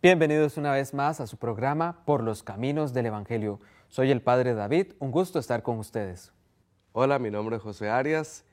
Bienvenidos 0.00 0.56
una 0.56 0.70
vez 0.70 0.94
más 0.94 1.18
a 1.20 1.26
su 1.26 1.38
programa 1.38 2.04
Por 2.04 2.22
los 2.22 2.44
Caminos 2.44 2.92
del 2.92 3.06
Evangelio. 3.06 3.58
Soy 3.88 4.12
el 4.12 4.22
Padre 4.22 4.54
David, 4.54 4.92
un 5.00 5.10
gusto 5.10 5.40
estar 5.40 5.64
con 5.64 5.76
ustedes. 5.80 6.30
Hola, 6.92 7.18
mi 7.18 7.32
nombre 7.32 7.56
es 7.56 7.62
José 7.62 7.90
Arias, 7.90 8.44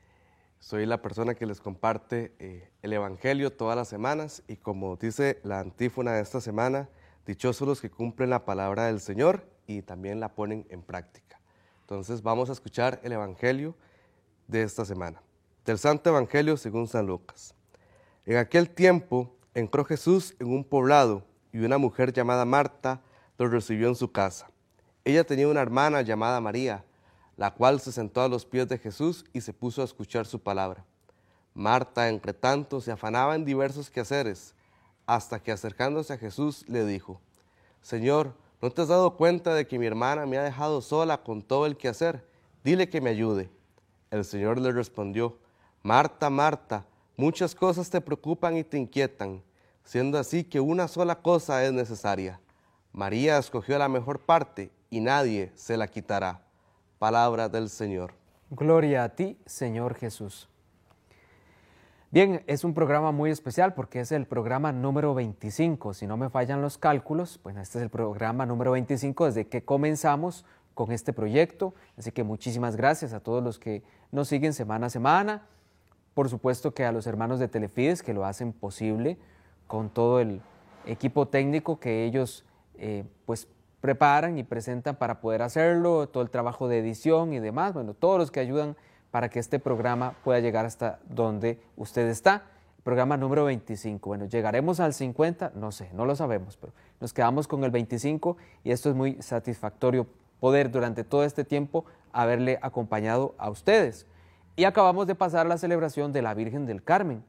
soy 0.58 0.86
la 0.86 1.00
persona 1.02 1.36
que 1.36 1.46
les 1.46 1.60
comparte 1.60 2.34
eh, 2.40 2.68
el 2.82 2.94
Evangelio 2.94 3.52
todas 3.52 3.76
las 3.76 3.86
semanas 3.86 4.42
y 4.48 4.56
como 4.56 4.96
dice 4.96 5.38
la 5.44 5.60
antífona 5.60 6.14
de 6.14 6.22
esta 6.22 6.40
semana, 6.40 6.88
dichosos 7.26 7.68
los 7.68 7.80
que 7.80 7.90
cumplen 7.90 8.30
la 8.30 8.44
palabra 8.44 8.86
del 8.86 8.98
Señor 8.98 9.46
y 9.68 9.82
también 9.82 10.18
la 10.18 10.34
ponen 10.34 10.66
en 10.68 10.82
práctica. 10.82 11.40
Entonces 11.82 12.22
vamos 12.22 12.50
a 12.50 12.54
escuchar 12.54 12.98
el 13.04 13.12
Evangelio 13.12 13.76
de 14.48 14.62
esta 14.62 14.84
semana, 14.84 15.22
del 15.64 15.78
Santo 15.78 16.10
Evangelio 16.10 16.56
según 16.56 16.88
San 16.88 17.06
Lucas. 17.06 17.54
En 18.24 18.36
aquel 18.36 18.68
tiempo 18.68 19.36
entró 19.54 19.84
Jesús 19.84 20.34
en 20.40 20.48
un 20.48 20.64
poblado 20.64 21.22
y 21.56 21.64
una 21.64 21.78
mujer 21.78 22.12
llamada 22.12 22.44
Marta 22.44 23.00
lo 23.38 23.48
recibió 23.48 23.88
en 23.88 23.94
su 23.94 24.12
casa. 24.12 24.50
Ella 25.06 25.24
tenía 25.24 25.48
una 25.48 25.62
hermana 25.62 26.02
llamada 26.02 26.38
María, 26.38 26.84
la 27.34 27.54
cual 27.54 27.80
se 27.80 27.92
sentó 27.92 28.20
a 28.20 28.28
los 28.28 28.44
pies 28.44 28.68
de 28.68 28.76
Jesús 28.76 29.24
y 29.32 29.40
se 29.40 29.54
puso 29.54 29.80
a 29.80 29.86
escuchar 29.86 30.26
su 30.26 30.38
palabra. 30.38 30.84
Marta, 31.54 32.10
entre 32.10 32.34
tanto, 32.34 32.82
se 32.82 32.92
afanaba 32.92 33.34
en 33.34 33.46
diversos 33.46 33.88
quehaceres, 33.88 34.54
hasta 35.06 35.42
que 35.42 35.50
acercándose 35.50 36.12
a 36.12 36.18
Jesús 36.18 36.68
le 36.68 36.84
dijo, 36.84 37.22
Señor, 37.80 38.34
¿no 38.60 38.70
te 38.70 38.82
has 38.82 38.88
dado 38.88 39.16
cuenta 39.16 39.54
de 39.54 39.66
que 39.66 39.78
mi 39.78 39.86
hermana 39.86 40.26
me 40.26 40.36
ha 40.36 40.42
dejado 40.42 40.82
sola 40.82 41.22
con 41.22 41.40
todo 41.40 41.64
el 41.64 41.78
quehacer? 41.78 42.28
Dile 42.64 42.90
que 42.90 43.00
me 43.00 43.08
ayude. 43.08 43.48
El 44.10 44.26
Señor 44.26 44.60
le 44.60 44.72
respondió, 44.72 45.38
Marta, 45.82 46.28
Marta, 46.28 46.84
muchas 47.16 47.54
cosas 47.54 47.88
te 47.88 48.02
preocupan 48.02 48.58
y 48.58 48.64
te 48.64 48.76
inquietan 48.76 49.40
siendo 49.86 50.18
así 50.18 50.44
que 50.44 50.60
una 50.60 50.88
sola 50.88 51.22
cosa 51.22 51.64
es 51.64 51.72
necesaria. 51.72 52.40
María 52.92 53.38
escogió 53.38 53.78
la 53.78 53.88
mejor 53.88 54.20
parte 54.20 54.70
y 54.90 55.00
nadie 55.00 55.52
se 55.54 55.76
la 55.76 55.86
quitará. 55.86 56.42
Palabra 56.98 57.48
del 57.48 57.70
Señor. 57.70 58.12
Gloria 58.50 59.04
a 59.04 59.10
ti, 59.10 59.38
Señor 59.46 59.94
Jesús. 59.94 60.48
Bien, 62.10 62.42
es 62.46 62.64
un 62.64 62.74
programa 62.74 63.12
muy 63.12 63.30
especial 63.30 63.74
porque 63.74 64.00
es 64.00 64.12
el 64.12 64.26
programa 64.26 64.72
número 64.72 65.14
25. 65.14 65.94
Si 65.94 66.06
no 66.06 66.16
me 66.16 66.30
fallan 66.30 66.62
los 66.62 66.78
cálculos, 66.78 67.38
pues 67.38 67.56
este 67.56 67.78
es 67.78 67.82
el 67.82 67.90
programa 67.90 68.44
número 68.44 68.72
25 68.72 69.26
desde 69.26 69.46
que 69.46 69.64
comenzamos 69.64 70.44
con 70.74 70.90
este 70.90 71.12
proyecto. 71.12 71.74
Así 71.96 72.10
que 72.12 72.24
muchísimas 72.24 72.76
gracias 72.76 73.12
a 73.12 73.20
todos 73.20 73.42
los 73.42 73.58
que 73.58 73.82
nos 74.10 74.28
siguen 74.28 74.52
semana 74.52 74.86
a 74.86 74.90
semana. 74.90 75.46
Por 76.14 76.28
supuesto 76.28 76.74
que 76.74 76.84
a 76.84 76.92
los 76.92 77.06
hermanos 77.06 77.38
de 77.38 77.48
Telefides 77.48 78.02
que 78.02 78.14
lo 78.14 78.24
hacen 78.24 78.52
posible 78.52 79.18
con 79.66 79.90
todo 79.90 80.20
el 80.20 80.40
equipo 80.86 81.26
técnico 81.26 81.80
que 81.80 82.04
ellos 82.04 82.44
eh, 82.78 83.04
pues 83.24 83.48
preparan 83.80 84.38
y 84.38 84.44
presentan 84.44 84.96
para 84.96 85.20
poder 85.20 85.42
hacerlo, 85.42 86.08
todo 86.08 86.22
el 86.22 86.30
trabajo 86.30 86.68
de 86.68 86.78
edición 86.78 87.32
y 87.32 87.40
demás, 87.40 87.72
bueno, 87.72 87.94
todos 87.94 88.18
los 88.18 88.30
que 88.30 88.40
ayudan 88.40 88.76
para 89.10 89.28
que 89.28 89.38
este 89.38 89.58
programa 89.58 90.14
pueda 90.24 90.40
llegar 90.40 90.66
hasta 90.66 90.98
donde 91.08 91.60
usted 91.76 92.08
está. 92.08 92.44
Programa 92.82 93.16
número 93.16 93.44
25. 93.44 94.08
Bueno, 94.08 94.26
llegaremos 94.26 94.78
al 94.78 94.92
50, 94.92 95.52
no 95.54 95.72
sé, 95.72 95.90
no 95.92 96.04
lo 96.04 96.14
sabemos, 96.14 96.56
pero 96.56 96.72
nos 97.00 97.12
quedamos 97.12 97.48
con 97.48 97.64
el 97.64 97.70
25 97.70 98.36
y 98.62 98.70
esto 98.70 98.90
es 98.90 98.94
muy 98.94 99.20
satisfactorio 99.22 100.06
poder 100.40 100.70
durante 100.70 101.02
todo 101.02 101.24
este 101.24 101.44
tiempo 101.44 101.84
haberle 102.12 102.58
acompañado 102.62 103.34
a 103.38 103.50
ustedes. 103.50 104.06
Y 104.54 104.64
acabamos 104.64 105.06
de 105.06 105.14
pasar 105.14 105.46
la 105.46 105.58
celebración 105.58 106.12
de 106.12 106.22
la 106.22 106.34
Virgen 106.34 106.66
del 106.66 106.82
Carmen, 106.82 107.24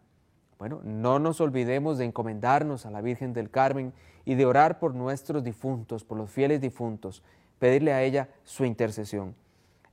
bueno, 0.59 0.81
no 0.83 1.19
nos 1.19 1.39
olvidemos 1.39 1.97
de 1.97 2.05
encomendarnos 2.05 2.85
a 2.85 2.91
la 2.91 3.01
Virgen 3.01 3.33
del 3.33 3.51
Carmen 3.51 3.93
y 4.25 4.35
de 4.35 4.45
orar 4.45 4.79
por 4.79 4.95
nuestros 4.95 5.43
difuntos, 5.43 6.03
por 6.03 6.17
los 6.17 6.31
fieles 6.31 6.61
difuntos, 6.61 7.21
pedirle 7.59 7.93
a 7.93 8.01
ella 8.01 8.29
su 8.43 8.65
intercesión. 8.65 9.35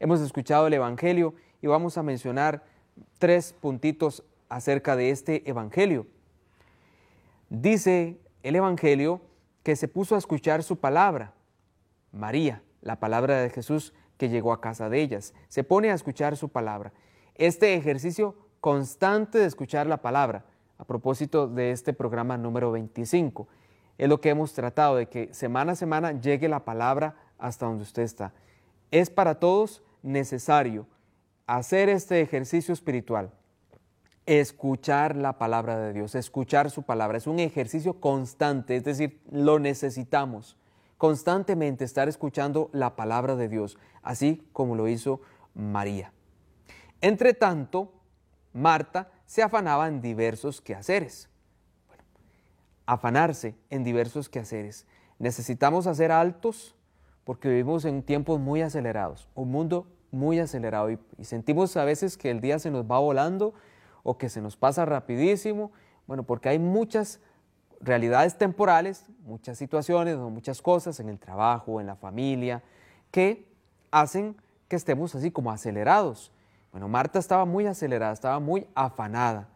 Hemos 0.01 0.21
escuchado 0.21 0.67
el 0.67 0.75
Evangelio 0.75 1.35
y 1.61 1.67
vamos 1.67 1.99
a 1.99 2.03
mencionar 2.03 2.65
tres 3.19 3.53
puntitos 3.53 4.23
acerca 4.49 4.97
de 4.97 5.11
este 5.11 5.49
Evangelio. 5.49 6.07
Dice 7.51 8.19
el 8.43 8.57
Evangelio 8.57 9.21
que 9.63 9.77
se 9.77 9.89
puso 9.89 10.15
a 10.15 10.19
escuchar 10.19 10.63
su 10.63 10.79
palabra, 10.79 11.35
María, 12.11 12.63
la 12.81 13.01
palabra 13.01 13.41
de 13.41 13.51
Jesús 13.51 13.93
que 14.17 14.29
llegó 14.29 14.53
a 14.53 14.61
casa 14.61 14.89
de 14.89 15.01
ellas, 15.01 15.35
se 15.49 15.65
pone 15.65 15.91
a 15.91 15.95
escuchar 15.95 16.37
su 16.37 16.49
palabra. 16.49 16.93
Este 17.35 17.75
ejercicio 17.75 18.35
constante 18.61 19.39
de 19.39 19.47
escuchar 19.47 19.87
la 19.87 19.99
palabra 20.01 20.45
a 20.79 20.85
propósito 20.85 21.47
de 21.47 21.71
este 21.71 21.93
programa 21.93 22.37
número 22.37 22.73
25. 22.73 23.49
Es 23.99 24.09
lo 24.09 24.21
que 24.21 24.31
hemos 24.31 24.53
tratado, 24.53 24.97
de 24.97 25.07
que 25.07 25.33
semana 25.33 25.73
a 25.73 25.77
semana 25.77 26.13
llegue 26.21 26.49
la 26.49 26.65
palabra 26.65 27.17
hasta 27.39 27.67
donde 27.67 27.85
usted 27.85 28.03
está. 28.03 28.33
Es 28.91 29.11
para 29.11 29.37
todos 29.37 29.83
necesario 30.03 30.87
hacer 31.47 31.89
este 31.89 32.21
ejercicio 32.21 32.73
espiritual, 32.73 33.31
escuchar 34.27 35.17
la 35.17 35.39
palabra 35.39 35.79
de 35.79 35.93
Dios, 35.93 36.15
escuchar 36.15 36.71
su 36.71 36.83
palabra. 36.83 37.19
Es 37.19 37.27
un 37.27 37.39
ejercicio 37.39 38.01
constante, 38.01 38.77
es 38.77 38.85
decir, 38.85 39.21
lo 39.31 39.59
necesitamos 39.59 40.57
constantemente 40.97 41.85
estar 41.85 42.09
escuchando 42.09 42.71
la 42.73 42.97
palabra 42.97 43.37
de 43.37 43.49
Dios, 43.49 43.79
así 44.03 44.49
como 44.53 44.75
lo 44.75 44.89
hizo 44.89 45.21
María. 45.55 46.13
Entre 47.01 47.35
tanto, 47.35 47.93
Marta 48.55 49.11
se 49.35 49.43
afanaba 49.43 49.89
en 49.89 50.01
diversos 50.01 50.61
quehaceres. 50.61 51.29
afanarse 52.87 53.57
en 53.69 53.83
diversos 53.83 54.29
quehaceres. 54.29 54.87
Necesitamos 55.19 55.89
hacer 55.89 56.13
altos 56.13 56.77
porque 57.25 57.49
vivimos 57.49 57.85
en 57.85 58.05
tiempos 58.05 58.39
muy 58.39 58.63
acelerados, 58.63 59.27
un 59.35 59.51
mundo 59.51 59.89
muy 60.13 60.39
acelerado 60.39 60.89
y, 60.89 61.01
sentimos 61.23 61.77
a 61.77 61.85
veces 61.85 62.17
que 62.17 62.31
el 62.31 62.41
día 62.41 62.61
se 62.61 62.71
nos 62.71 62.85
va 62.89 63.01
volando 63.01 63.55
o 64.05 64.19
que 64.19 64.29
se 64.29 64.41
nos 64.41 64.57
pasa 64.57 64.85
rapidísimo, 64.85 65.73
bueno, 66.07 66.23
porque 66.23 66.51
hay 66.51 66.61
muchas 66.61 67.19
realidades 67.81 68.39
temporales, 68.39 69.05
muchas 69.25 69.59
situaciones 69.59 70.15
o 70.15 70.31
muchas 70.31 70.63
cosas 70.63 71.01
en 71.01 71.09
el 71.09 71.19
trabajo, 71.19 71.81
en 71.81 71.89
la 71.89 71.97
familia, 71.97 72.63
que 73.11 73.49
hacen 73.91 74.37
que 74.69 74.77
estemos 74.77 75.13
así 75.17 75.33
como 75.33 75.51
acelerados. 75.51 76.31
Bueno, 76.75 76.89
Marta 76.89 77.21
estaba 77.21 77.45
muy 77.45 77.67
acelerada, 77.67 78.13
estaba 78.13 78.41
muy 78.41 78.67
afanada. 78.75 79.47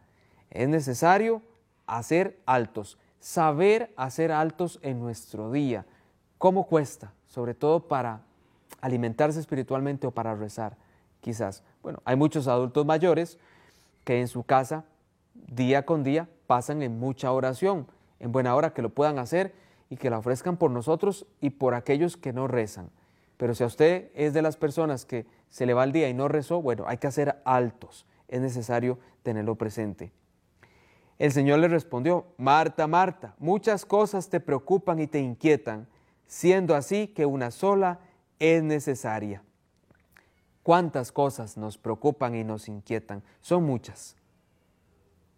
Es 0.51 0.69
necesario 0.69 1.43
hacer 1.84 2.39
altos, 2.47 2.97
saber 3.19 3.93
hacer 3.97 4.31
altos 4.31 4.79
en 4.83 5.01
nuestro 5.01 5.51
día. 5.51 5.84
¿Cómo 6.39 6.69
cuesta? 6.69 7.12
Sobre 7.27 7.55
todo 7.55 7.89
para 7.89 8.21
alimentarse 8.81 9.41
espiritualmente 9.41 10.06
o 10.06 10.12
para 10.12 10.37
rezar, 10.37 10.77
quizás. 11.21 11.65
Bueno, 11.83 12.01
hay 12.05 12.15
muchos 12.15 12.47
adultos 12.47 12.87
mayores 12.87 13.37
que 14.05 14.21
en 14.21 14.29
su 14.29 14.45
casa, 14.45 14.85
día 15.35 15.85
con 15.85 16.05
día, 16.05 16.29
pasan 16.47 16.83
en 16.83 17.00
mucha 17.00 17.33
oración, 17.33 17.88
en 18.21 18.31
buena 18.31 18.55
hora 18.55 18.73
que 18.73 18.82
lo 18.82 18.91
puedan 18.91 19.19
hacer 19.19 19.53
y 19.91 19.97
que 19.97 20.09
la 20.09 20.19
ofrezcan 20.19 20.56
por 20.56 20.71
nosotros 20.71 21.26
y 21.41 21.50
por 21.50 21.75
aquellos 21.75 22.17
que 22.17 22.32
no 22.32 22.47
rezan. 22.47 22.91
Pero 23.38 23.55
si 23.55 23.62
a 23.62 23.69
usted 23.69 24.11
es 24.14 24.35
de 24.35 24.43
las 24.43 24.56
personas 24.58 25.06
que 25.06 25.25
se 25.49 25.64
le 25.64 25.73
va 25.73 25.85
el 25.85 25.93
día 25.93 26.08
y 26.11 26.14
no 26.14 26.29
rezó, 26.29 26.61
bueno, 26.61 26.85
hay 26.87 26.99
que 26.99 27.06
hacer 27.06 27.40
altos. 27.44 28.05
Es 28.26 28.40
necesario 28.43 28.99
tenerlo 29.23 29.55
presente. 29.55 30.12
El 31.19 31.32
Señor 31.32 31.61
le 31.61 31.69
respondió, 31.69 32.26
Marta, 32.37 32.87
Marta, 32.87 33.35
muchas 33.38 33.87
cosas 33.87 34.29
te 34.29 34.40
preocupan 34.40 34.99
y 34.99 35.06
te 35.06 35.20
inquietan, 35.20 35.88
siendo 36.26 36.75
así 36.75 37.08
que 37.08 37.26
una 37.26 37.50
sola 37.50 38.00
es 38.38 38.62
necesaria. 38.62 39.43
¿Cuántas 40.64 41.12
cosas 41.12 41.56
nos 41.56 41.79
preocupan 41.79 42.35
y 42.35 42.44
nos 42.44 42.69
inquietan? 42.69 43.23
Son 43.40 43.64
muchas. 43.64 44.17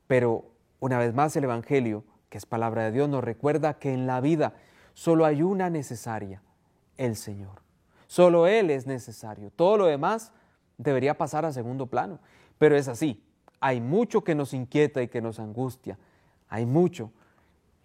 Pero 0.06 0.50
una 0.81 0.99
vez 0.99 1.14
más 1.14 1.37
el 1.37 1.44
Evangelio, 1.44 2.05
que 2.31 2.38
es 2.38 2.47
palabra 2.47 2.85
de 2.85 2.93
Dios, 2.93 3.08
nos 3.08 3.23
recuerda 3.23 3.79
que 3.79 3.93
en 3.93 4.06
la 4.06 4.20
vida 4.20 4.55
solo 4.94 5.26
hay 5.26 5.43
una 5.43 5.70
necesaria, 5.70 6.43
el 6.97 7.14
Señor. 7.17 7.69
Solo 8.11 8.49
Él 8.49 8.71
es 8.71 8.89
necesario. 8.89 9.53
Todo 9.55 9.77
lo 9.77 9.87
demás 9.87 10.33
debería 10.79 11.17
pasar 11.17 11.45
a 11.45 11.53
segundo 11.53 11.87
plano. 11.87 12.19
Pero 12.59 12.77
es 12.77 12.89
así. 12.89 13.23
Hay 13.61 13.81
mucho 13.81 14.25
que 14.25 14.35
nos 14.35 14.53
inquieta 14.53 15.01
y 15.01 15.07
que 15.07 15.21
nos 15.21 15.39
angustia. 15.39 15.97
Hay 16.49 16.67
mucho, 16.67 17.12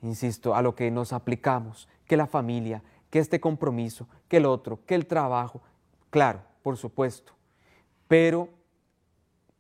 insisto, 0.02 0.56
a 0.56 0.64
lo 0.64 0.74
que 0.74 0.90
nos 0.90 1.14
aplicamos. 1.14 1.88
Que 2.08 2.18
la 2.18 2.26
familia, 2.26 2.82
que 3.12 3.20
este 3.20 3.40
compromiso, 3.40 4.08
que 4.28 4.38
el 4.38 4.48
otro, 4.48 4.80
que 4.88 4.96
el 4.96 5.06
trabajo. 5.06 5.62
Claro, 6.10 6.42
por 6.64 6.78
supuesto. 6.78 7.34
Pero 8.08 8.50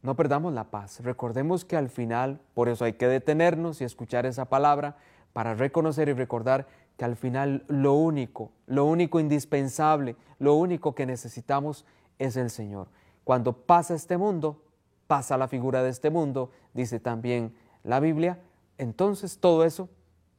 no 0.02 0.16
perdamos 0.16 0.52
la 0.52 0.72
paz. 0.72 1.00
Recordemos 1.02 1.64
que 1.64 1.78
al 1.78 1.90
final, 1.90 2.42
por 2.56 2.70
eso 2.70 2.86
hay 2.86 2.94
que 2.94 3.08
detenernos 3.08 3.82
y 3.82 3.84
escuchar 3.84 4.26
esa 4.26 4.46
palabra 4.46 4.98
para 5.36 5.54
reconocer 5.54 6.08
y 6.08 6.14
recordar 6.14 6.66
que 6.96 7.04
al 7.04 7.18
final 7.18 7.66
lo 7.68 7.94
único, 7.94 8.54
lo 8.68 8.86
único 8.86 9.20
indispensable, 9.20 10.16
lo 10.40 10.56
único 10.56 10.96
que 10.96 11.06
necesitamos 11.06 11.86
es 12.20 12.38
el 12.38 12.50
Señor. 12.50 12.88
Cuando 13.26 13.52
pasa 13.52 13.96
este 13.96 14.16
mundo, 14.18 14.64
pasa 15.08 15.38
la 15.38 15.50
figura 15.50 15.84
de 15.84 15.90
este 15.90 16.10
mundo, 16.10 16.52
dice 16.74 17.02
también 17.02 17.54
la 17.84 18.00
Biblia, 18.00 18.40
entonces 18.78 19.40
todo 19.40 19.66
eso 19.66 19.90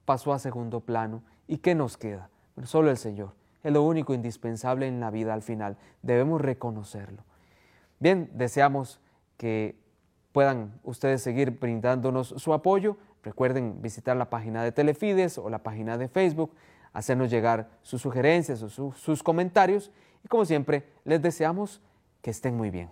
pasó 0.07 0.33
a 0.33 0.39
segundo 0.39 0.81
plano 0.81 1.23
¿Y 1.49 1.59
qué 1.59 1.75
nos 1.75 1.97
queda? 1.97 2.31
Solo 2.65 2.91
el 2.91 2.97
Señor. 2.97 3.35
Es 3.63 3.73
lo 3.73 3.83
único 3.83 4.15
indispensable 4.15 4.87
en 4.87 5.01
la 5.01 5.11
vida 5.11 5.35
al 5.35 5.43
final. 5.43 5.77
Debemos 6.03 6.41
reconocerlo. 6.41 7.23
Bien, 7.99 8.31
deseamos 8.35 9.01
que 9.37 9.77
puedan 10.33 10.79
ustedes 10.83 11.23
seguir 11.23 11.53
brindándonos 11.53 12.29
su 12.29 12.53
apoyo. 12.53 12.97
Recuerden 13.27 13.83
visitar 13.83 14.17
la 14.17 14.31
página 14.31 14.63
de 14.63 14.71
Telefides 14.71 15.37
o 15.37 15.51
la 15.51 15.59
página 15.65 15.99
de 15.99 16.07
Facebook, 16.07 16.53
hacernos 16.93 17.29
llegar 17.29 17.69
sus 17.83 18.01
sugerencias 18.01 18.63
o 18.63 18.93
sus 18.93 19.23
comentarios. 19.25 19.91
Y 20.25 20.29
como 20.29 20.45
siempre, 20.45 20.85
les 21.05 21.21
deseamos 21.21 21.83
que 22.23 22.31
estén 22.31 22.57
muy 22.57 22.71
bien. 22.71 22.89